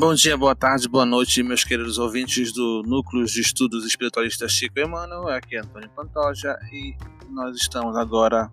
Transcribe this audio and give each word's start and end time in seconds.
Bom 0.00 0.14
dia, 0.14 0.36
boa 0.36 0.54
tarde, 0.54 0.88
boa 0.88 1.04
noite, 1.04 1.42
meus 1.42 1.64
queridos 1.64 1.98
ouvintes 1.98 2.52
do 2.52 2.84
Núcleo 2.86 3.24
de 3.24 3.40
Estudos 3.40 3.84
Espiritualistas 3.84 4.52
Chico 4.52 4.78
Emmanuel. 4.78 5.26
Aqui 5.26 5.56
é 5.56 5.58
Antônio 5.58 5.90
Pantoja 5.90 6.56
e 6.72 6.94
nós 7.28 7.56
estamos 7.56 7.96
agora 7.96 8.48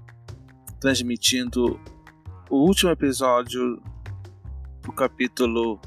transmitindo 0.81 1.79
o 2.49 2.65
último 2.65 2.89
episódio 2.89 3.79
do 4.81 4.91
capítulo 4.91 5.79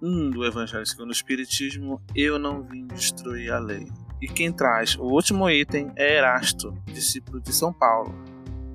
1 0.00 0.30
do 0.30 0.44
Evangelho 0.44 0.86
segundo 0.86 1.08
o 1.08 1.12
Espiritismo. 1.12 2.00
Eu 2.14 2.38
não 2.38 2.62
vim 2.62 2.86
destruir 2.86 3.50
a 3.50 3.58
lei. 3.58 3.88
E 4.22 4.28
quem 4.28 4.52
traz 4.52 4.94
o 4.94 5.02
último 5.02 5.50
item 5.50 5.90
é 5.96 6.18
Erasto, 6.18 6.72
discípulo 6.86 7.40
de 7.40 7.52
São 7.52 7.72
Paulo. 7.72 8.14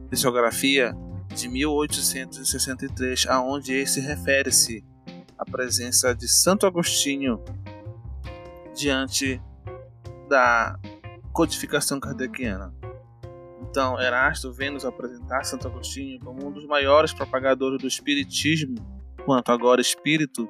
Psicografia 0.09 0.93
de 1.33 1.47
1863, 1.47 3.27
aonde 3.27 3.71
esse 3.71 4.01
refere-se 4.01 4.83
à 5.39 5.45
presença 5.45 6.13
de 6.13 6.27
Santo 6.27 6.67
Agostinho 6.67 7.41
diante 8.75 9.41
da 10.27 10.77
codificação 11.31 11.99
kardeciana. 11.99 12.73
Então, 13.61 13.99
Erasto 13.99 14.51
vem 14.51 14.69
nos 14.69 14.83
apresentar 14.83 15.45
Santo 15.45 15.67
Agostinho 15.67 16.19
como 16.19 16.45
um 16.45 16.51
dos 16.51 16.65
maiores 16.65 17.13
propagadores 17.13 17.79
do 17.79 17.87
espiritismo, 17.87 18.75
quanto 19.23 19.51
agora 19.51 19.79
espírito, 19.79 20.49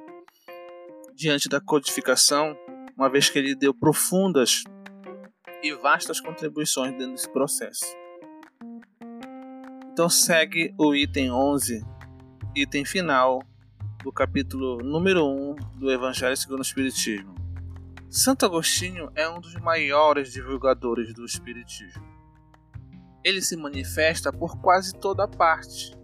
diante 1.14 1.48
da 1.48 1.60
codificação, 1.60 2.56
uma 2.96 3.08
vez 3.08 3.30
que 3.30 3.38
ele 3.38 3.54
deu 3.54 3.72
profundas 3.72 4.64
e 5.62 5.72
vastas 5.74 6.20
contribuições 6.20 6.92
dentro 6.92 7.12
desse 7.12 7.30
processo. 7.30 7.84
Então 9.92 10.08
segue 10.08 10.74
o 10.78 10.94
item 10.94 11.30
11, 11.30 11.84
item 12.56 12.84
final 12.84 13.40
do 14.02 14.10
capítulo 14.10 14.78
número 14.78 15.26
1 15.26 15.56
do 15.78 15.90
Evangelho 15.90 16.36
segundo 16.36 16.60
o 16.60 16.62
Espiritismo. 16.62 17.34
Santo 18.08 18.46
Agostinho 18.46 19.10
é 19.14 19.28
um 19.28 19.38
dos 19.38 19.54
maiores 19.56 20.32
divulgadores 20.32 21.12
do 21.12 21.24
Espiritismo. 21.24 22.02
Ele 23.22 23.42
se 23.42 23.56
manifesta 23.56 24.32
por 24.32 24.58
quase 24.60 24.94
toda 24.94 25.28
parte, 25.28 25.94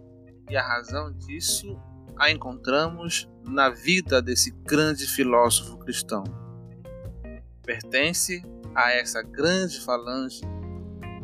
e 0.47 0.55
a 0.55 0.61
razão 0.61 1.11
disso 1.11 1.75
a 2.15 2.29
encontramos 2.29 3.27
na 3.43 3.69
vida 3.69 4.21
desse 4.21 4.51
grande 4.63 5.07
filósofo 5.07 5.77
cristão. 5.79 6.23
Pertence 7.63 8.43
a 8.75 8.91
essa 8.91 9.23
grande 9.23 9.79
falange 9.81 10.41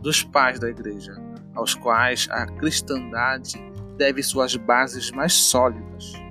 dos 0.01 0.23
pais 0.23 0.59
da 0.59 0.69
Igreja, 0.69 1.13
aos 1.53 1.75
quais 1.75 2.27
a 2.31 2.47
cristandade 2.47 3.57
deve 3.95 4.23
suas 4.23 4.55
bases 4.55 5.11
mais 5.11 5.33
sólidas. 5.33 6.22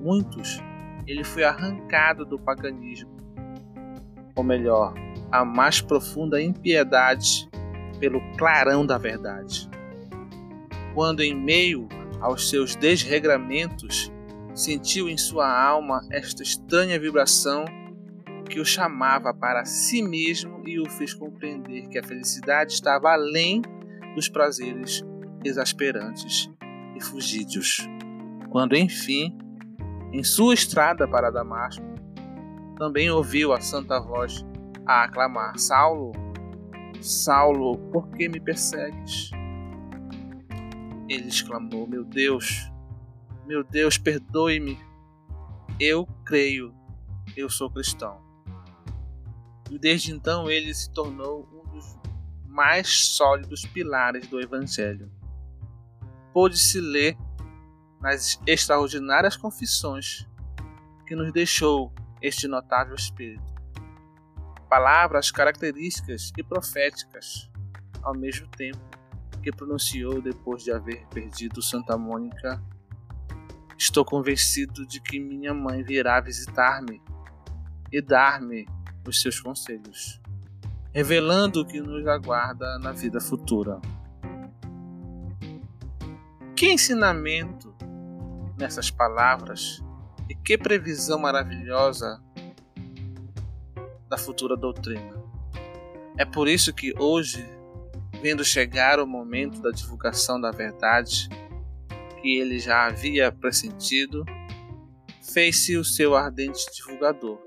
Muitos, 0.00 0.62
ele 1.06 1.22
foi 1.22 1.44
arrancado 1.44 2.24
do 2.24 2.38
paganismo, 2.38 3.10
ou 4.34 4.42
melhor, 4.42 4.94
a 5.30 5.44
mais 5.44 5.82
profunda 5.82 6.40
impiedade 6.40 7.46
pelo 7.98 8.18
clarão 8.38 8.86
da 8.86 8.96
verdade. 8.96 9.68
Quando, 10.94 11.20
em 11.20 11.34
meio 11.34 11.86
aos 12.18 12.48
seus 12.48 12.74
desregramentos, 12.74 14.10
sentiu 14.54 15.06
em 15.06 15.18
sua 15.18 15.46
alma 15.46 16.00
esta 16.10 16.42
estranha 16.42 16.98
vibração 16.98 17.66
que 18.48 18.58
o 18.58 18.64
chamava 18.64 19.34
para 19.34 19.64
si 19.66 20.02
mesmo 20.02 20.66
e 20.66 20.80
o 20.80 20.88
fez 20.90 21.12
compreender 21.12 21.88
que 21.88 21.98
a 21.98 22.02
felicidade 22.02 22.72
estava 22.72 23.12
além 23.12 23.62
dos 24.14 24.28
prazeres 24.28 25.04
exasperantes 25.44 26.50
e 26.96 27.00
fugídios. 27.02 27.86
Quando, 28.50 28.74
enfim, 28.74 29.38
em 30.12 30.24
sua 30.24 30.54
estrada 30.54 31.06
para 31.06 31.30
Damasco, 31.30 31.84
também 32.76 33.10
ouviu 33.10 33.52
a 33.52 33.60
santa 33.60 34.00
voz 34.00 34.44
a 34.86 35.04
aclamar: 35.04 35.58
Saulo, 35.58 36.12
Saulo, 37.00 37.78
por 37.90 38.08
que 38.10 38.28
me 38.28 38.40
persegues? 38.40 39.30
Ele 41.08 41.28
exclamou: 41.28 41.86
Meu 41.86 42.04
Deus, 42.04 42.70
meu 43.46 43.64
Deus, 43.64 43.98
perdoe-me. 43.98 44.78
Eu 45.78 46.06
creio, 46.24 46.74
eu 47.36 47.48
sou 47.48 47.70
cristão. 47.70 48.20
E 49.70 49.78
desde 49.78 50.12
então 50.12 50.50
ele 50.50 50.74
se 50.74 50.90
tornou 50.92 51.48
um 51.52 51.74
dos 51.74 51.96
mais 52.46 52.88
sólidos 52.88 53.64
pilares 53.66 54.26
do 54.26 54.40
Evangelho. 54.40 55.10
Pôde-se 56.32 56.80
ler 56.80 57.16
nas 58.00 58.40
extraordinárias 58.46 59.36
confissões 59.36 60.26
que 61.06 61.14
nos 61.14 61.32
deixou 61.32 61.92
este 62.22 62.48
notável 62.48 62.94
espírito 62.94 63.50
palavras 64.70 65.32
características 65.32 66.32
e 66.38 66.44
proféticas, 66.44 67.50
ao 68.04 68.14
mesmo 68.14 68.46
tempo 68.46 68.78
que 69.42 69.50
pronunciou 69.50 70.22
depois 70.22 70.62
de 70.62 70.70
haver 70.70 71.04
perdido 71.08 71.60
Santa 71.60 71.98
Mônica. 71.98 72.62
Estou 73.76 74.04
convencido 74.04 74.86
de 74.86 75.00
que 75.00 75.18
minha 75.18 75.52
mãe 75.52 75.82
virá 75.82 76.20
visitar-me 76.20 77.02
e 77.90 78.00
dar-me 78.00 78.68
os 79.04 79.20
seus 79.20 79.40
conselhos, 79.40 80.20
revelando 80.94 81.62
o 81.62 81.66
que 81.66 81.80
nos 81.80 82.06
aguarda 82.06 82.78
na 82.78 82.92
vida 82.92 83.20
futura. 83.20 83.80
Que 86.54 86.72
ensinamento 86.72 87.69
nessas 88.60 88.90
palavras 88.90 89.82
e 90.28 90.34
que 90.34 90.56
previsão 90.56 91.18
maravilhosa 91.18 92.22
da 94.08 94.18
futura 94.18 94.56
doutrina. 94.56 95.18
É 96.18 96.24
por 96.24 96.46
isso 96.46 96.72
que 96.74 96.92
hoje, 96.98 97.44
vendo 98.20 98.44
chegar 98.44 99.00
o 99.00 99.06
momento 99.06 99.60
da 99.62 99.70
divulgação 99.70 100.38
da 100.38 100.50
verdade, 100.50 101.28
que 102.20 102.38
ele 102.38 102.58
já 102.58 102.86
havia 102.86 103.32
pressentido, 103.32 104.24
fez-se 105.32 105.76
o 105.76 105.84
seu 105.84 106.14
ardente 106.14 106.66
divulgador 106.74 107.42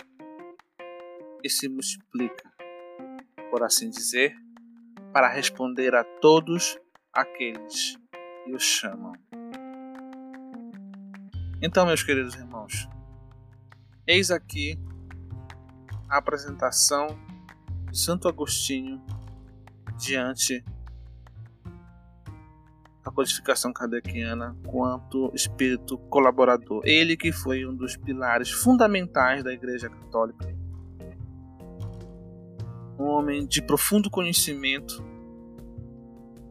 e 1.43 1.49
se 1.49 1.69
multiplica, 1.69 2.51
por 3.51 3.61
assim 3.61 3.89
dizer, 3.89 4.35
para 5.13 5.29
responder 5.29 5.93
a 5.93 6.03
todos 6.03 6.79
aqueles 7.13 7.97
que 8.43 8.53
o 8.53 8.59
chamam. 8.59 9.13
Então, 11.65 11.85
meus 11.85 12.03
queridos 12.03 12.35
irmãos, 12.35 12.89
eis 14.05 14.29
aqui 14.29 14.77
a 16.09 16.17
apresentação 16.17 17.07
de 17.89 17.97
Santo 17.97 18.27
Agostinho 18.27 19.01
diante 19.97 20.61
da 23.01 23.09
codificação 23.09 23.71
kardeciana 23.71 24.57
quanto 24.67 25.31
espírito 25.33 25.97
colaborador. 25.97 26.81
Ele 26.83 27.15
que 27.15 27.31
foi 27.31 27.65
um 27.65 27.73
dos 27.73 27.95
pilares 27.95 28.51
fundamentais 28.51 29.41
da 29.41 29.53
Igreja 29.53 29.89
Católica. 29.89 30.45
Um 32.99 33.05
homem 33.05 33.47
de 33.47 33.61
profundo 33.61 34.09
conhecimento 34.09 35.01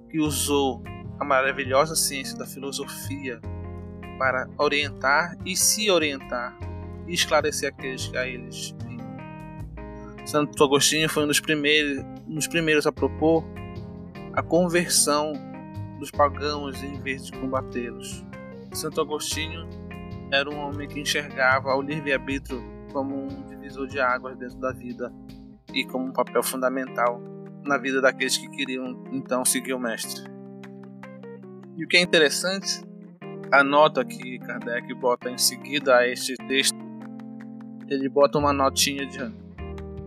que 0.08 0.18
usou 0.18 0.82
a 1.20 1.24
maravilhosa 1.24 1.94
ciência 1.94 2.34
da 2.38 2.46
filosofia 2.46 3.42
para 4.18 4.48
orientar 4.58 5.36
e 5.44 5.56
se 5.56 5.90
orientar 5.90 6.56
e 7.06 7.14
esclarecer 7.14 7.68
aqueles 7.68 8.06
que 8.06 8.16
a 8.16 8.26
eles 8.26 8.74
Santo 10.24 10.62
Agostinho 10.62 11.08
foi 11.08 11.24
um 11.24 11.26
dos 11.26 11.40
primeiros, 11.40 12.04
um 12.28 12.34
dos 12.34 12.46
primeiros 12.46 12.86
a 12.86 12.92
propor 12.92 13.44
a 14.32 14.42
conversão 14.42 15.32
dos 15.98 16.10
pagãos 16.10 16.82
em 16.82 16.98
vez 17.00 17.26
de 17.26 17.32
combatê-los. 17.32 18.24
Santo 18.72 19.00
Agostinho 19.00 19.68
era 20.32 20.48
um 20.48 20.58
homem 20.58 20.88
que 20.88 21.00
enxergava 21.00 21.74
o 21.74 21.82
livre-arbítrio 21.82 22.62
como 22.92 23.24
um 23.24 23.46
divisor 23.46 23.86
de 23.86 24.00
águas 24.00 24.36
dentro 24.38 24.58
da 24.58 24.72
vida 24.72 25.12
e 25.74 25.84
como 25.84 26.06
um 26.06 26.12
papel 26.12 26.42
fundamental 26.42 27.20
na 27.64 27.76
vida 27.76 28.00
daqueles 28.00 28.36
que 28.36 28.48
queriam 28.48 29.04
então 29.12 29.44
seguir 29.44 29.74
o 29.74 29.78
Mestre. 29.78 30.24
E 31.76 31.84
o 31.84 31.88
que 31.88 31.96
é 31.96 32.00
interessante, 32.00 32.82
a 33.52 33.62
nota 33.62 34.02
que 34.02 34.38
Kardec 34.38 34.94
bota 34.94 35.30
em 35.30 35.36
seguida 35.36 35.98
a 35.98 36.08
este 36.08 36.34
texto, 36.48 36.78
ele 37.86 38.08
bota 38.08 38.38
uma 38.38 38.50
notinha 38.50 39.04
de 39.04 39.18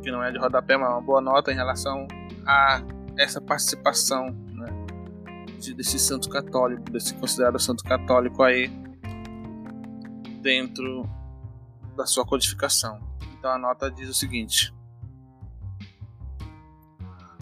que 0.02 0.12
não 0.12 0.24
é 0.24 0.32
de 0.32 0.40
rodapé, 0.40 0.76
mas 0.76 0.90
uma 0.90 1.02
boa 1.02 1.22
nota 1.22 1.52
em 1.52 1.56
relação 1.56 2.08
a 2.46 2.82
essa 3.18 3.40
participação 3.40 4.32
né, 4.32 4.68
de, 5.60 5.76
desse 5.76 6.00
santo 6.00 6.28
católico, 6.28 6.90
desse 6.92 7.14
considerado 7.14 7.60
santo 7.60 7.84
católico 7.84 8.42
aí 8.42 8.68
dentro 10.42 11.08
da 11.96 12.08
sua 12.08 12.26
codificação. 12.26 13.00
Então 13.38 13.52
a 13.52 13.60
nota 13.60 13.92
diz 13.92 14.10
o 14.10 14.14
seguinte: 14.14 14.74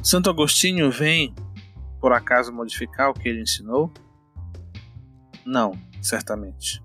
Santo 0.01 0.29
Agostinho 0.29 0.91
vem 0.91 1.33
por 2.01 2.11
acaso 2.11 2.51
modificar 2.51 3.09
o 3.09 3.13
que 3.13 3.29
ele 3.29 3.41
ensinou? 3.41 3.89
Não, 5.45 5.73
certamente. 6.01 6.83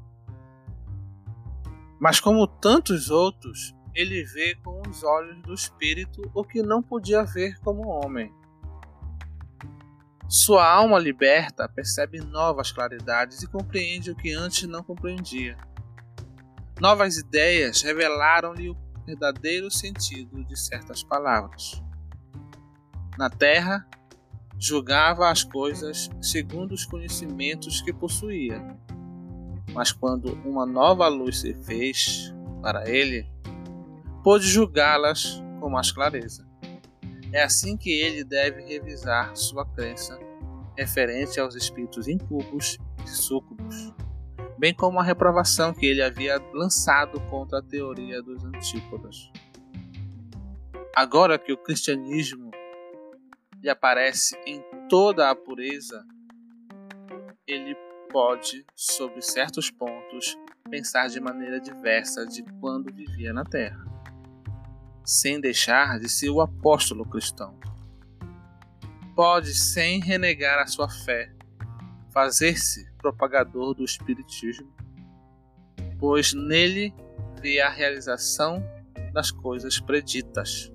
Mas 2.00 2.20
como 2.20 2.46
tantos 2.46 3.10
outros, 3.10 3.75
ele 3.94 4.22
vê 4.25 4.55
com 4.56 4.81
os 4.88 5.02
olhos 5.02 5.43
do 5.43 5.52
espírito 5.52 6.22
o 6.32 6.44
que 6.44 6.62
não 6.62 6.82
podia 6.82 7.25
ver 7.25 7.58
como 7.60 7.88
homem. 7.88 8.32
Sua 10.28 10.70
alma 10.70 10.99
liberta 10.99 11.69
percebe 11.69 12.20
novas 12.20 12.70
claridades 12.70 13.43
e 13.43 13.49
compreende 13.49 14.10
o 14.10 14.16
que 14.16 14.32
antes 14.32 14.69
não 14.69 14.82
compreendia. 14.82 15.56
Novas 16.81 17.16
ideias 17.16 17.82
revelaram-lhe 17.82 18.69
o 18.69 18.76
verdadeiro 19.04 19.70
sentido 19.70 20.44
de 20.44 20.56
certas 20.56 21.02
palavras. 21.02 21.82
Na 23.16 23.31
terra, 23.31 23.88
julgava 24.58 25.31
as 25.31 25.44
coisas 25.44 26.10
segundo 26.20 26.72
os 26.72 26.84
conhecimentos 26.84 27.81
que 27.81 27.93
possuía. 27.93 28.76
Mas 29.72 29.93
quando 29.93 30.32
uma 30.44 30.66
nova 30.66 31.06
luz 31.08 31.40
se 31.40 31.55
fez 31.55 32.34
para 32.60 32.88
ele, 32.88 33.31
pôde 34.25 34.46
julgá-las 34.46 35.43
com 35.60 35.70
mais 35.70 35.93
clareza. 35.93 36.46
É 37.32 37.43
assim 37.43 37.76
que 37.76 37.90
ele 37.90 38.25
deve 38.25 38.62
revisar 38.62 39.37
sua 39.37 39.64
crença 39.66 40.19
referente 40.76 41.38
aos 41.38 41.54
espíritos 41.54 42.08
incubos 42.08 42.78
e 43.04 43.08
súcubos, 43.08 43.93
bem 44.58 44.72
como 44.72 44.99
a 44.99 45.02
reprovação 45.02 45.75
que 45.75 45.84
ele 45.84 46.02
havia 46.02 46.40
lançado 46.54 47.20
contra 47.22 47.58
a 47.58 47.62
teoria 47.62 48.22
dos 48.22 48.44
antípodas. 48.44 49.31
Agora 50.94 51.38
que 51.38 51.52
o 51.52 51.56
cristianismo 51.56 52.47
lhe 53.62 53.69
aparece 53.69 54.37
em 54.46 54.62
toda 54.88 55.31
a 55.31 55.34
pureza, 55.34 56.05
ele 57.46 57.75
pode, 58.10 58.64
sob 58.75 59.20
certos 59.20 59.70
pontos, 59.70 60.37
pensar 60.70 61.08
de 61.08 61.20
maneira 61.20 61.60
diversa 61.60 62.26
de 62.26 62.43
quando 62.60 62.93
vivia 62.93 63.32
na 63.32 63.44
Terra, 63.44 63.84
sem 65.05 65.40
deixar 65.40 65.99
de 65.99 66.08
ser 66.08 66.31
o 66.31 66.40
apóstolo 66.40 67.05
cristão. 67.05 67.58
Pode, 69.14 69.55
sem 69.55 70.00
renegar 70.00 70.58
a 70.61 70.66
sua 70.66 70.88
fé, 70.88 71.34
fazer-se 72.12 72.90
propagador 72.99 73.75
do 73.75 73.84
Espiritismo, 73.84 74.72
pois 75.99 76.32
nele 76.32 76.94
vê 77.40 77.61
a 77.61 77.69
realização 77.69 78.62
das 79.12 79.31
coisas 79.31 79.81
preditas. 79.81 80.72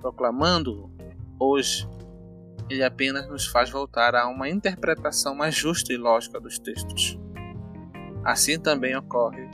Proclamando-o, 0.00 0.93
hoje, 1.38 1.88
ele 2.68 2.82
apenas 2.82 3.28
nos 3.28 3.46
faz 3.46 3.70
voltar 3.70 4.14
a 4.14 4.26
uma 4.28 4.48
interpretação 4.48 5.34
mais 5.34 5.54
justa 5.54 5.92
e 5.92 5.96
lógica 5.96 6.40
dos 6.40 6.58
textos. 6.58 7.18
Assim 8.24 8.58
também 8.58 8.96
ocorre 8.96 9.48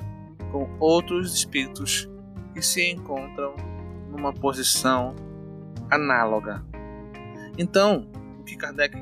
com 0.52 0.68
outros 0.78 1.34
espíritos 1.34 2.08
que 2.54 2.62
se 2.62 2.90
encontram 2.90 3.54
numa 4.10 4.32
posição 4.32 5.14
análoga. 5.90 6.64
Então, 7.58 8.06
o 8.38 8.44
que 8.44 8.56
Kardec 8.56 8.96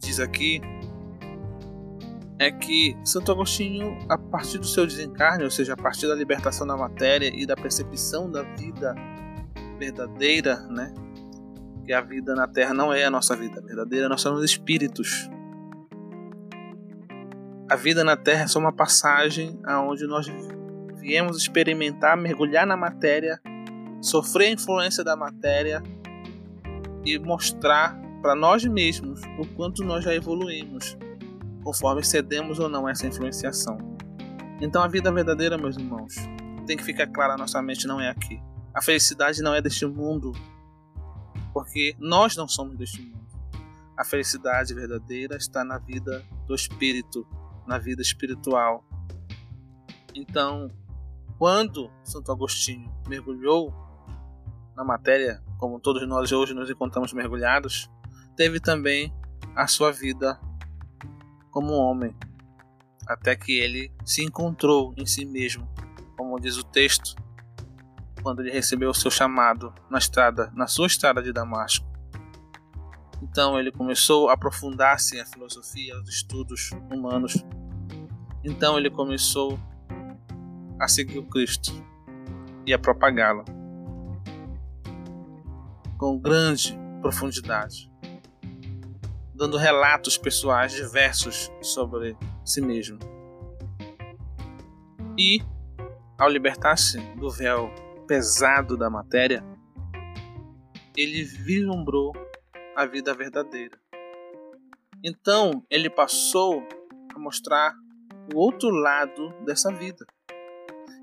diz 0.00 0.18
aqui 0.18 0.60
é 2.38 2.50
que 2.50 2.96
Santo 3.04 3.30
Agostinho, 3.30 3.98
a 4.08 4.16
partir 4.16 4.58
do 4.58 4.66
seu 4.66 4.86
desencarne, 4.86 5.44
ou 5.44 5.50
seja, 5.50 5.74
a 5.74 5.76
partir 5.76 6.08
da 6.08 6.14
libertação 6.14 6.66
da 6.66 6.74
matéria 6.74 7.30
e 7.34 7.44
da 7.44 7.54
percepção 7.54 8.30
da 8.30 8.42
vida 8.42 8.94
verdadeira, 9.78 10.56
né, 10.68 10.92
a 11.92 12.00
vida 12.00 12.34
na 12.34 12.46
Terra 12.46 12.74
não 12.74 12.92
é 12.92 13.04
a 13.04 13.10
nossa 13.10 13.34
vida 13.36 13.60
verdadeira, 13.60 14.08
nós 14.08 14.20
somos 14.20 14.44
espíritos. 14.44 15.28
A 17.70 17.76
vida 17.76 18.02
na 18.02 18.16
Terra 18.16 18.44
é 18.44 18.46
só 18.46 18.58
uma 18.58 18.72
passagem 18.72 19.58
aonde 19.64 20.06
nós 20.06 20.26
viemos 20.96 21.36
experimentar, 21.36 22.16
mergulhar 22.16 22.66
na 22.66 22.76
matéria, 22.76 23.40
sofrer 24.02 24.48
a 24.48 24.50
influência 24.52 25.04
da 25.04 25.16
matéria 25.16 25.82
e 27.04 27.18
mostrar 27.18 27.98
para 28.20 28.34
nós 28.34 28.64
mesmos 28.64 29.20
o 29.38 29.46
quanto 29.54 29.84
nós 29.84 30.04
já 30.04 30.14
evoluímos, 30.14 30.96
conforme 31.64 32.04
cedemos 32.04 32.58
ou 32.58 32.68
não 32.68 32.88
essa 32.88 33.06
influenciação. 33.06 33.78
Então 34.60 34.82
a 34.82 34.88
vida 34.88 35.10
verdadeira, 35.10 35.56
meus 35.56 35.76
irmãos, 35.76 36.14
tem 36.66 36.76
que 36.76 36.84
ficar 36.84 37.06
clara, 37.06 37.36
nossa 37.36 37.62
mente 37.62 37.86
não 37.86 38.00
é 38.00 38.10
aqui. 38.10 38.40
A 38.74 38.82
felicidade 38.82 39.42
não 39.42 39.54
é 39.54 39.62
deste 39.62 39.86
mundo, 39.86 40.32
porque 41.60 41.94
nós 41.98 42.34
não 42.36 42.48
somos 42.48 42.74
deste 42.74 43.02
mundo. 43.02 43.20
A 43.94 44.02
felicidade 44.02 44.72
verdadeira 44.72 45.36
está 45.36 45.62
na 45.62 45.76
vida 45.76 46.24
do 46.46 46.54
espírito, 46.54 47.26
na 47.66 47.76
vida 47.76 48.00
espiritual. 48.00 48.82
Então, 50.14 50.70
quando 51.36 51.92
Santo 52.02 52.32
Agostinho 52.32 52.90
mergulhou 53.06 53.74
na 54.74 54.82
matéria, 54.82 55.44
como 55.58 55.78
todos 55.78 56.08
nós 56.08 56.32
hoje 56.32 56.54
nos 56.54 56.70
encontramos 56.70 57.12
mergulhados, 57.12 57.90
teve 58.34 58.58
também 58.58 59.14
a 59.54 59.66
sua 59.66 59.92
vida 59.92 60.40
como 61.50 61.74
homem, 61.74 62.16
até 63.06 63.36
que 63.36 63.52
ele 63.52 63.92
se 64.02 64.24
encontrou 64.24 64.94
em 64.96 65.04
si 65.04 65.26
mesmo, 65.26 65.68
como 66.16 66.40
diz 66.40 66.56
o 66.56 66.64
texto, 66.64 67.14
quando 68.22 68.40
ele 68.40 68.50
recebeu 68.50 68.90
o 68.90 68.94
seu 68.94 69.10
chamado 69.10 69.72
na 69.88 69.98
estrada, 69.98 70.50
na 70.54 70.66
sua 70.66 70.86
estrada 70.86 71.22
de 71.22 71.32
Damasco. 71.32 71.86
Então 73.22 73.58
ele 73.58 73.70
começou 73.70 74.28
a 74.28 74.34
aprofundar-se 74.34 75.20
em 75.20 75.24
filosofia, 75.26 75.98
os 76.00 76.08
estudos 76.08 76.70
humanos. 76.90 77.44
Então 78.42 78.78
ele 78.78 78.90
começou 78.90 79.58
a 80.78 80.88
seguir 80.88 81.18
o 81.18 81.26
Cristo 81.26 81.72
e 82.66 82.72
a 82.72 82.78
propagá-lo 82.78 83.44
com 85.98 86.18
grande 86.18 86.78
profundidade, 87.02 87.92
dando 89.34 89.58
relatos 89.58 90.16
pessoais 90.16 90.72
diversos 90.72 91.52
sobre 91.60 92.16
si 92.42 92.62
mesmo. 92.62 92.98
E, 95.18 95.42
ao 96.18 96.30
libertar-se 96.30 96.98
do 97.16 97.30
véu 97.30 97.70
pesado 98.10 98.76
da 98.76 98.90
matéria, 98.90 99.40
ele 100.96 101.22
vislumbrou 101.22 102.12
a 102.74 102.84
vida 102.84 103.14
verdadeira. 103.14 103.78
Então 105.00 105.64
ele 105.70 105.88
passou 105.88 106.66
a 107.14 107.18
mostrar 107.20 107.72
o 108.34 108.36
outro 108.36 108.68
lado 108.68 109.32
dessa 109.44 109.72
vida. 109.72 110.04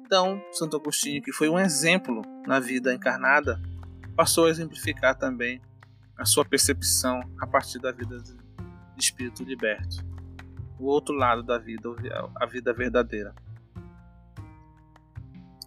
Então, 0.06 0.42
Santo 0.52 0.76
Agostinho, 0.76 1.22
que 1.22 1.32
foi 1.32 1.48
um 1.48 1.58
exemplo 1.58 2.24
na 2.46 2.60
vida 2.60 2.94
encarnada, 2.94 3.58
passou 4.14 4.48
a 4.48 4.50
exemplificar 4.50 5.18
também 5.18 5.62
a 6.18 6.26
sua 6.26 6.44
percepção 6.44 7.22
a 7.40 7.48
partir 7.48 7.80
da 7.80 7.94
vida 7.94 8.20
de 8.20 8.36
espírito 8.98 9.46
liberto. 9.46 10.06
O 10.78 10.88
outro 10.88 11.16
lado 11.16 11.42
da 11.42 11.58
vida, 11.58 11.88
a 12.36 12.46
vida 12.46 12.74
verdadeira 12.74 13.34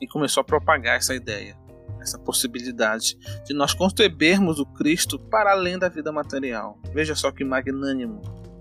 e 0.00 0.07
começou 0.07 0.40
a 0.40 0.45
propagar 0.45 0.97
essa 0.97 1.14
ideia, 1.14 1.57
essa 2.00 2.19
possibilidade 2.19 3.16
de 3.45 3.54
nós 3.54 3.75
concebermos 3.75 4.59
o 4.59 4.66
Cristo 4.66 5.19
para 5.19 5.52
além 5.52 5.78
da 5.78 5.88
vida 5.88 6.11
material. 6.11 6.78
Veja 6.92 7.14
só 7.14 7.30
que 7.30 7.45
magnânimo 7.45 8.21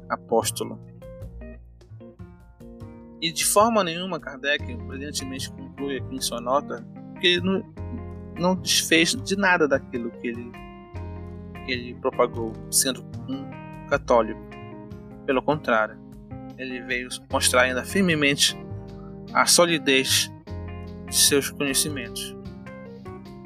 apóstolo. 0.10 0.79
E 3.22 3.31
de 3.31 3.46
forma 3.46 3.84
nenhuma, 3.84 4.19
Kardec 4.19 4.75
brilhantemente 4.75 5.51
conclui 5.51 5.98
aqui 5.98 6.15
em 6.15 6.22
sua 6.22 6.39
nota 6.39 6.86
que 7.19 7.27
ele 7.27 7.41
não, 7.41 7.74
não 8.38 8.55
desfez 8.55 9.13
de 9.13 9.36
nada 9.36 9.67
daquilo 9.67 10.10
que 10.12 10.27
ele, 10.27 10.51
que 11.65 11.72
ele 11.72 11.93
propagou, 11.96 12.53
sendo 12.72 13.03
um 13.27 13.88
católico. 13.89 14.39
Pelo 15.25 15.41
contrário, 15.41 15.98
ele 16.58 16.81
veio 16.81 17.10
mostrar 17.31 17.63
ainda 17.63 17.84
firmemente 17.84 18.58
a 19.34 19.46
solidez 19.46 20.31
de 21.09 21.15
seus 21.15 21.49
conhecimentos. 21.49 22.35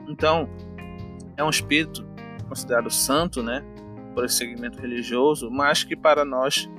Então, 0.08 0.50
é 1.38 1.44
um 1.44 1.50
espírito 1.50 2.06
considerado 2.48 2.90
santo, 2.90 3.42
né, 3.42 3.64
por 4.14 4.26
esse 4.26 4.36
segmento 4.36 4.80
religioso, 4.80 5.50
mas 5.50 5.84
que 5.84 5.96
para 5.96 6.24
nós 6.24 6.70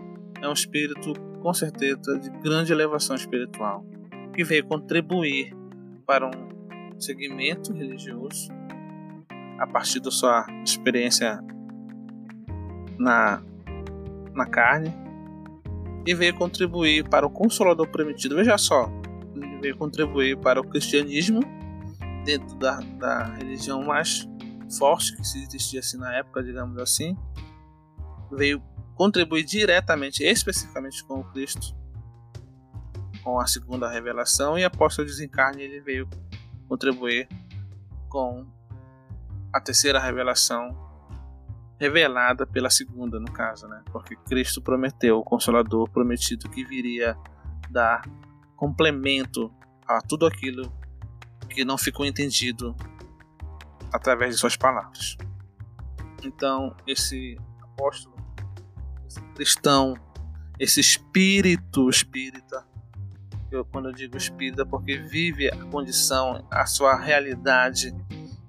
é 0.40 0.48
um 0.48 0.52
espírito 0.52 1.12
com 1.40 1.52
certeza 1.52 2.18
de 2.18 2.30
grande 2.42 2.72
elevação 2.72 3.16
espiritual, 3.16 3.84
que 4.32 4.44
veio 4.44 4.64
contribuir 4.66 5.54
para 6.06 6.26
um 6.26 7.00
segmento 7.00 7.72
religioso 7.72 8.50
a 9.58 9.66
partir 9.66 10.00
da 10.00 10.10
sua 10.10 10.46
experiência 10.64 11.40
na, 12.98 13.42
na 14.32 14.46
carne 14.46 14.92
e 16.06 16.14
veio 16.14 16.34
contribuir 16.34 17.08
para 17.08 17.26
o 17.26 17.30
Consolador 17.30 17.88
Prometido. 17.88 18.36
Veja 18.36 18.58
só, 18.58 18.90
veio 19.60 19.76
contribuir 19.76 20.36
para 20.38 20.60
o 20.60 20.64
cristianismo 20.64 21.40
dentro 22.24 22.56
da, 22.56 22.80
da 22.98 23.24
religião 23.34 23.82
mais 23.82 24.28
forte 24.78 25.16
que 25.16 25.24
se 25.24 25.42
existia 25.42 25.80
assim 25.80 25.98
na 25.98 26.14
época, 26.14 26.42
digamos 26.42 26.78
assim, 26.78 27.16
veio 28.32 28.62
contribuir 28.94 29.44
diretamente, 29.44 30.22
especificamente 30.24 31.04
com 31.04 31.20
o 31.20 31.24
Cristo, 31.24 31.74
com 33.22 33.40
a 33.40 33.46
segunda 33.46 33.88
revelação 33.88 34.58
e 34.58 34.64
após 34.64 34.94
seu 34.94 35.04
desencarne 35.04 35.62
ele 35.62 35.80
veio 35.80 36.08
contribuir 36.68 37.28
com 38.08 38.46
a 39.52 39.60
terceira 39.60 39.98
revelação 39.98 40.84
revelada 41.78 42.46
pela 42.46 42.70
segunda, 42.70 43.18
no 43.18 43.30
caso, 43.30 43.66
né? 43.66 43.82
Porque 43.92 44.16
Cristo 44.16 44.62
prometeu, 44.62 45.18
o 45.18 45.24
Consolador 45.24 45.88
prometido 45.90 46.48
que 46.48 46.64
viria 46.64 47.16
dar 47.70 48.02
complemento 48.64 49.52
a 49.86 50.00
tudo 50.00 50.26
aquilo 50.26 50.72
que 51.50 51.66
não 51.66 51.76
ficou 51.76 52.06
entendido 52.06 52.74
através 53.92 54.34
de 54.34 54.40
suas 54.40 54.56
palavras. 54.56 55.18
Então, 56.24 56.74
esse 56.86 57.38
apóstolo, 57.60 58.16
esse 59.06 59.20
cristão, 59.34 59.94
esse 60.58 60.80
espírito 60.80 61.90
espírita, 61.90 62.66
eu, 63.50 63.66
quando 63.66 63.90
eu 63.90 63.92
digo 63.92 64.16
espírita, 64.16 64.62
é 64.62 64.64
porque 64.64 64.96
vive 64.96 65.48
a 65.48 65.64
condição, 65.66 66.46
a 66.50 66.64
sua 66.64 66.96
realidade, 66.96 67.94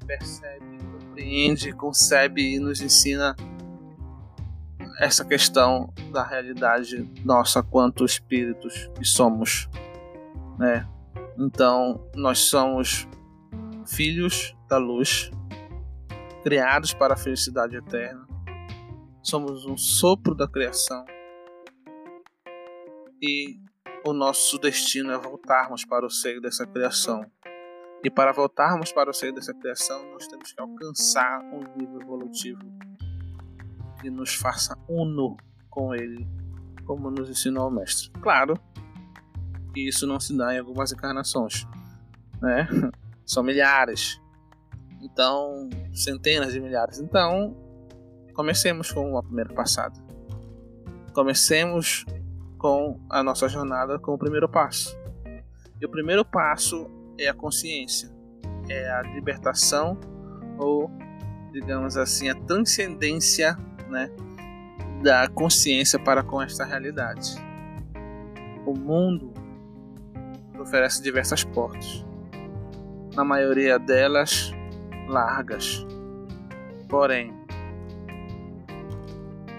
percebe, 0.07 0.77
compreende, 0.99 1.73
concebe 1.73 2.55
e 2.55 2.59
nos 2.59 2.79
ensina 2.79 3.35
essa 4.97 5.25
questão 5.25 5.93
da 6.13 6.25
realidade 6.25 7.05
nossa 7.25 7.61
quanto 7.61 8.05
espíritos 8.05 8.89
que 8.97 9.03
somos, 9.03 9.67
né? 10.57 10.87
Então, 11.37 12.09
nós 12.15 12.39
somos 12.39 13.07
filhos 13.87 14.55
da 14.69 14.77
luz, 14.77 15.29
criados 16.43 16.93
para 16.93 17.13
a 17.13 17.17
felicidade 17.17 17.75
eterna. 17.75 18.25
Somos 19.21 19.65
um 19.65 19.77
sopro 19.77 20.33
da 20.33 20.47
criação. 20.47 21.05
E 23.21 23.59
o 24.05 24.13
nosso 24.13 24.57
destino 24.59 25.11
é 25.11 25.17
voltarmos 25.17 25.83
para 25.83 26.05
o 26.05 26.09
seio 26.09 26.39
dessa 26.39 26.65
criação. 26.65 27.25
E 28.03 28.09
para 28.09 28.31
voltarmos 28.31 28.91
para 28.91 29.09
o 29.09 29.13
seio 29.13 29.33
dessa 29.33 29.53
criação, 29.53 30.11
nós 30.11 30.27
temos 30.27 30.53
que 30.53 30.61
alcançar 30.61 31.41
um 31.51 31.59
nível 31.75 32.01
evolutivo 32.01 32.61
que 33.99 34.09
nos 34.11 34.35
faça 34.35 34.77
uno 34.87 35.35
com 35.69 35.95
ele, 35.95 36.27
como 36.85 37.09
nos 37.09 37.29
ensinou 37.29 37.67
o 37.67 37.71
mestre. 37.71 38.11
Claro 38.21 38.53
que 39.75 39.89
isso 39.89 40.07
não 40.07 40.21
se 40.21 40.35
dá 40.35 40.55
em 40.55 40.59
algumas 40.59 40.93
encarnações, 40.93 41.67
né? 42.41 42.65
São 43.25 43.43
milhares, 43.43 44.21
então 45.01 45.69
centenas 45.93 46.53
de 46.53 46.61
milhares. 46.61 46.99
Então 46.99 47.53
comecemos 48.33 48.89
com 48.89 49.17
a 49.17 49.23
primeira 49.23 49.53
passada. 49.53 49.99
Comecemos 51.13 52.05
com 52.57 52.99
a 53.09 53.21
nossa 53.21 53.49
jornada 53.49 53.99
com 53.99 54.13
o 54.13 54.17
primeiro 54.17 54.47
passo. 54.47 54.97
E 55.81 55.85
o 55.85 55.89
primeiro 55.89 56.23
passo 56.23 56.89
é 57.19 57.27
a 57.27 57.33
consciência, 57.33 58.09
é 58.69 58.89
a 58.89 59.01
libertação 59.01 59.99
ou, 60.57 60.89
digamos 61.51 61.97
assim, 61.97 62.29
a 62.29 62.35
transcendência 62.35 63.57
né, 63.89 64.09
da 65.03 65.27
consciência 65.27 65.99
para 65.99 66.23
com 66.23 66.41
esta 66.41 66.63
realidade. 66.63 67.35
O 68.65 68.73
mundo 68.73 69.34
oferece 70.65 71.01
diversas 71.01 71.43
portas, 71.43 72.03
na 73.15 73.23
maioria 73.23 73.77
delas 73.77 74.51
largas. 75.07 75.85
Porém, 76.89 77.33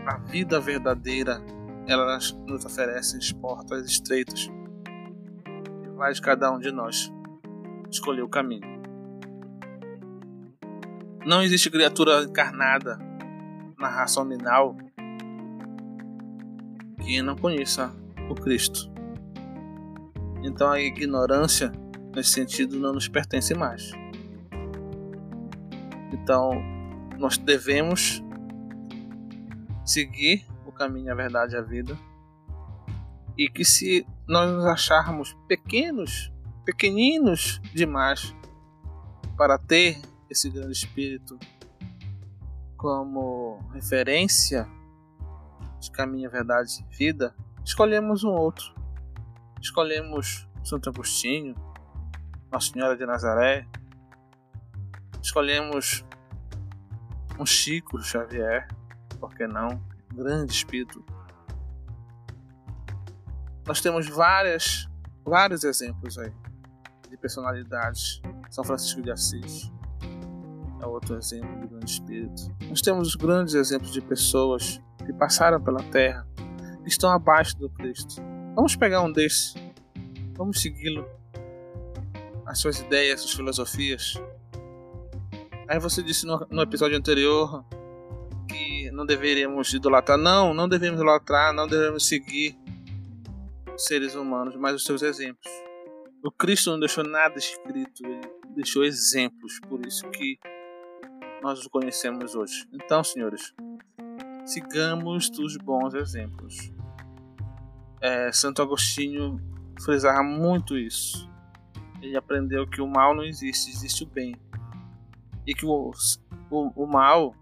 a 0.04 0.18
vida 0.18 0.60
verdadeira 0.60 1.40
elas 1.86 2.32
nos 2.46 2.64
oferecem 2.64 3.20
portas 3.40 3.86
estreitas 3.86 4.50
e 5.84 5.88
vai 5.96 6.12
de 6.12 6.20
cada 6.20 6.50
um 6.50 6.58
de 6.58 6.72
nós 6.72 7.12
escolher 7.88 8.22
o 8.22 8.28
caminho. 8.28 8.76
Não 11.24 11.42
existe 11.42 11.70
criatura 11.70 12.24
encarnada 12.24 12.98
na 13.78 13.88
raça 13.88 14.20
nominal 14.20 14.76
que 17.04 17.22
não 17.22 17.36
conheça 17.36 17.92
o 18.28 18.34
Cristo. 18.34 18.95
Então 20.46 20.70
a 20.70 20.80
ignorância 20.80 21.72
nesse 22.14 22.30
sentido 22.30 22.78
não 22.78 22.92
nos 22.92 23.08
pertence 23.08 23.54
mais. 23.54 23.90
Então 26.12 26.52
nós 27.18 27.36
devemos 27.36 28.22
seguir 29.84 30.46
caminho, 30.76 31.10
a 31.10 31.14
verdade 31.14 31.56
a 31.56 31.62
vida. 31.62 31.98
E 33.36 33.48
que 33.48 33.64
se 33.64 34.06
nós 34.26 34.50
nos 34.50 34.64
acharmos 34.64 35.36
pequenos, 35.48 36.32
pequeninos 36.64 37.60
demais 37.74 38.34
para 39.36 39.58
ter 39.58 40.00
esse 40.30 40.48
grande 40.48 40.72
espírito 40.72 41.38
como 42.76 43.58
referência 43.72 44.66
de 45.80 45.90
caminho, 45.90 46.30
verdade 46.30 46.70
e 46.80 46.96
vida, 46.96 47.34
escolhemos 47.64 48.24
um 48.24 48.30
outro. 48.30 48.74
Escolhemos 49.60 50.48
Santo 50.64 50.90
Agostinho, 50.90 51.54
Nossa 52.50 52.72
Senhora 52.72 52.96
de 52.96 53.06
Nazaré, 53.06 53.66
escolhemos 55.22 56.04
um 57.38 57.44
Chico 57.44 58.00
Xavier, 58.00 58.68
por 59.18 59.34
que 59.34 59.46
não? 59.46 59.80
grande 60.16 60.52
espírito. 60.52 61.04
Nós 63.66 63.80
temos 63.80 64.08
várias, 64.08 64.88
vários 65.24 65.64
exemplos 65.64 66.16
aí 66.18 66.32
de 67.10 67.16
personalidades. 67.16 68.22
São 68.50 68.64
Francisco 68.64 69.02
de 69.02 69.10
Assis 69.10 69.70
é 70.80 70.86
outro 70.86 71.16
exemplo 71.16 71.60
de 71.60 71.66
grande 71.66 71.90
espírito. 71.90 72.54
Nós 72.68 72.80
temos 72.80 73.08
os 73.08 73.14
grandes 73.16 73.54
exemplos 73.54 73.92
de 73.92 74.00
pessoas 74.00 74.80
que 75.04 75.12
passaram 75.12 75.60
pela 75.62 75.82
Terra, 75.90 76.26
que 76.82 76.88
estão 76.88 77.10
abaixo 77.10 77.56
do 77.58 77.68
Cristo. 77.70 78.22
Vamos 78.56 78.74
pegar 78.74 79.02
um 79.02 79.12
desses, 79.12 79.54
vamos 80.34 80.60
segui-lo, 80.60 81.08
as 82.44 82.58
suas 82.58 82.80
ideias, 82.80 83.20
as 83.20 83.20
suas 83.20 83.34
filosofias. 83.34 84.14
Aí 85.68 85.78
você 85.78 86.02
disse 86.02 86.26
no, 86.26 86.44
no 86.50 86.62
episódio 86.62 86.96
anterior 86.98 87.64
não 88.96 89.04
deveríamos 89.04 89.72
idolatrar. 89.74 90.18
Não, 90.18 90.54
não 90.54 90.68
devemos 90.68 90.98
idolatrar, 90.98 91.52
não 91.52 91.68
devemos 91.68 92.08
seguir 92.08 92.58
seres 93.76 94.14
humanos, 94.14 94.56
mas 94.56 94.74
os 94.74 94.84
seus 94.84 95.02
exemplos. 95.02 95.52
O 96.24 96.30
Cristo 96.30 96.70
não 96.70 96.80
deixou 96.80 97.04
nada 97.04 97.38
escrito, 97.38 98.04
ele 98.04 98.20
deixou 98.54 98.84
exemplos, 98.84 99.60
por 99.68 99.84
isso 99.86 100.08
que 100.10 100.38
nós 101.42 101.64
o 101.64 101.70
conhecemos 101.70 102.34
hoje. 102.34 102.66
Então, 102.72 103.04
senhores, 103.04 103.54
sigamos 104.46 105.30
os 105.38 105.56
bons 105.58 105.94
exemplos. 105.94 106.72
É, 108.00 108.30
Santo 108.32 108.62
Agostinho 108.62 109.40
frisava 109.80 110.22
muito 110.22 110.76
isso. 110.76 111.28
Ele 112.00 112.16
aprendeu 112.16 112.66
que 112.66 112.80
o 112.80 112.86
mal 112.86 113.14
não 113.14 113.24
existe, 113.24 113.70
existe 113.70 114.04
o 114.04 114.06
bem. 114.06 114.36
E 115.46 115.54
que 115.54 115.64
o, 115.64 115.92
o, 116.50 116.84
o 116.84 116.86
mal 116.86 117.34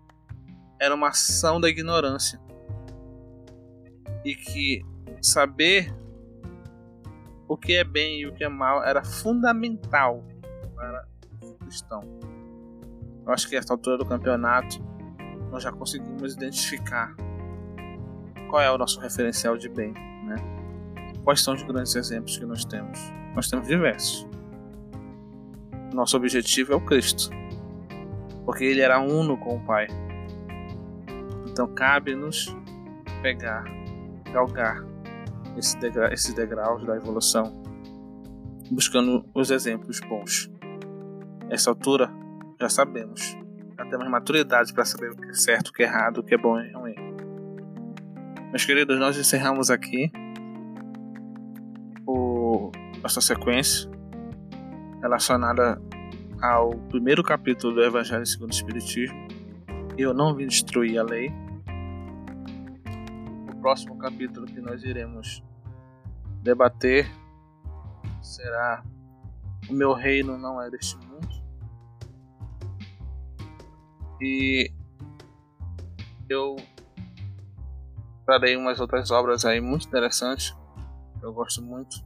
era 0.80 0.94
uma 0.94 1.08
ação 1.08 1.60
da 1.60 1.68
ignorância. 1.68 2.40
E 4.24 4.34
que 4.34 4.84
saber 5.20 5.94
o 7.48 7.56
que 7.56 7.74
é 7.74 7.84
bem 7.84 8.20
e 8.20 8.26
o 8.26 8.32
que 8.32 8.44
é 8.44 8.48
mal 8.48 8.82
era 8.82 9.04
fundamental 9.04 10.24
para 10.74 11.06
o 11.42 11.54
cristão. 11.54 12.02
Eu 13.26 13.32
acho 13.32 13.48
que 13.48 13.56
a 13.56 13.62
altura 13.68 13.98
do 13.98 14.06
campeonato 14.06 14.82
nós 15.50 15.62
já 15.62 15.72
conseguimos 15.72 16.34
identificar 16.34 17.14
qual 18.54 18.62
é 18.62 18.70
o 18.70 18.78
nosso 18.78 19.00
referencial 19.00 19.56
de 19.56 19.68
bem, 19.68 19.92
né? 20.22 20.36
Quais 21.24 21.42
são 21.42 21.54
os 21.54 21.62
grandes 21.64 21.96
exemplos 21.96 22.38
que 22.38 22.46
nós 22.46 22.64
temos? 22.64 23.00
Nós 23.34 23.50
temos 23.50 23.66
diversos. 23.66 24.28
Nosso 25.92 26.16
objetivo 26.16 26.72
é 26.72 26.76
o 26.76 26.80
Cristo, 26.80 27.30
porque 28.44 28.62
ele 28.62 28.80
era 28.80 29.00
uno 29.00 29.36
com 29.36 29.56
o 29.56 29.60
Pai. 29.64 29.88
Então 31.48 31.66
cabe-nos 31.74 32.56
pegar, 33.22 33.64
galgar 34.32 34.84
esse 35.56 35.76
degra 35.80 36.14
esses 36.14 36.32
degraus 36.32 36.86
da 36.86 36.94
evolução, 36.94 37.60
buscando 38.70 39.28
os 39.34 39.50
exemplos 39.50 39.98
bons. 39.98 40.48
Essa 41.50 41.70
altura 41.70 42.08
já 42.60 42.68
sabemos, 42.68 43.36
já 43.76 43.84
temos 43.86 44.08
maturidade 44.08 44.72
para 44.72 44.84
saber 44.84 45.10
o 45.10 45.16
que 45.16 45.30
é 45.30 45.34
certo, 45.34 45.70
o 45.70 45.72
que 45.72 45.82
é 45.82 45.86
errado, 45.86 46.18
o 46.18 46.22
que 46.22 46.34
é 46.34 46.38
bom 46.38 46.60
e 46.60 46.72
ruim. 46.72 47.03
Meus 48.54 48.64
queridos, 48.64 49.00
nós 49.00 49.18
encerramos 49.18 49.68
aqui 49.68 50.12
o, 52.06 52.70
nossa 53.02 53.20
sequência 53.20 53.90
relacionada 55.02 55.82
ao 56.40 56.70
primeiro 56.88 57.20
capítulo 57.24 57.74
do 57.74 57.82
Evangelho 57.82 58.24
segundo 58.24 58.52
o 58.52 58.54
Espiritismo. 58.54 59.26
Eu 59.98 60.14
não 60.14 60.36
vim 60.36 60.46
destruir 60.46 60.96
a 61.00 61.02
lei, 61.02 61.32
próximo 63.60 63.98
capítulo 63.98 64.46
que 64.46 64.60
nós 64.60 64.84
iremos 64.84 65.42
debater 66.44 67.10
será 68.22 68.84
O 69.68 69.72
meu 69.72 69.92
reino 69.94 70.38
não 70.38 70.62
é 70.62 70.70
deste 70.70 70.96
mundo. 70.98 71.28
E 74.20 74.70
eu 76.28 76.54
trarei 78.24 78.56
umas 78.56 78.80
outras 78.80 79.10
obras 79.10 79.44
aí 79.44 79.60
muito 79.60 79.86
interessantes, 79.86 80.56
eu 81.22 81.32
gosto 81.32 81.62
muito, 81.62 82.04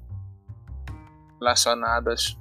relacionadas 1.39 2.39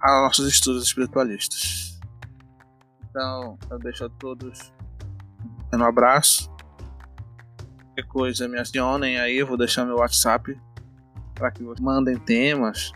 aos 0.00 0.22
nossos 0.22 0.48
estudos 0.48 0.84
espiritualistas. 0.84 1.98
Então, 3.08 3.58
eu 3.70 3.78
deixo 3.78 4.04
a 4.04 4.10
todos 4.10 4.72
um 5.72 5.84
abraço. 5.84 6.50
Qualquer 7.86 8.06
coisa 8.08 8.48
me 8.48 8.58
acionem 8.58 9.18
aí, 9.18 9.38
eu 9.38 9.46
vou 9.46 9.56
deixar 9.56 9.84
meu 9.84 9.96
WhatsApp 9.96 10.58
para 11.34 11.50
que 11.50 11.62
vocês 11.62 11.80
mandem 11.80 12.18
temas, 12.18 12.92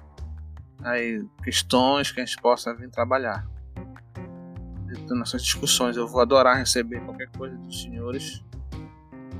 aí, 0.83 1.25
questões 1.43 2.11
que 2.11 2.21
a 2.21 2.25
gente 2.25 2.41
possa 2.41 2.75
vir 2.75 2.91
trabalhar. 2.91 3.47
Nossas 5.11 5.43
discussões, 5.43 5.97
eu 5.97 6.07
vou 6.07 6.21
adorar 6.21 6.57
receber 6.57 7.01
qualquer 7.01 7.29
coisa 7.31 7.57
dos 7.57 7.83
senhores 7.83 8.43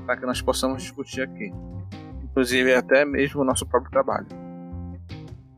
para 0.05 0.17
que 0.17 0.25
nós 0.25 0.41
possamos 0.41 0.81
discutir 0.83 1.21
aqui, 1.21 1.51
inclusive 2.23 2.73
até 2.73 3.05
mesmo 3.05 3.41
o 3.41 3.43
nosso 3.43 3.65
próprio 3.65 3.91
trabalho. 3.91 4.27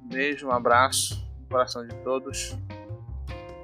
Um 0.04 0.08
beijo, 0.08 0.48
um 0.48 0.52
abraço 0.52 1.28
no 1.40 1.48
coração 1.48 1.86
de 1.88 1.96
todos 1.98 2.58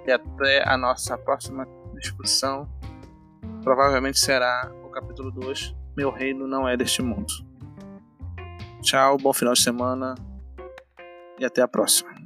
e 0.05 0.11
até 0.11 0.67
a 0.67 0.77
nossa 0.77 1.17
próxima 1.17 1.67
discussão. 1.95 2.67
Provavelmente 3.63 4.19
será 4.19 4.71
o 4.83 4.89
capítulo 4.89 5.31
2: 5.31 5.75
Meu 5.95 6.11
reino 6.11 6.47
não 6.47 6.67
é 6.67 6.75
deste 6.75 7.01
mundo. 7.01 7.31
Tchau, 8.81 9.17
bom 9.17 9.33
final 9.33 9.53
de 9.53 9.61
semana 9.61 10.15
e 11.37 11.45
até 11.45 11.61
a 11.61 11.67
próxima. 11.67 12.18